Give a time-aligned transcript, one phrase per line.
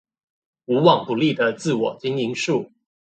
[0.65, 2.71] 無往不利的自我經營術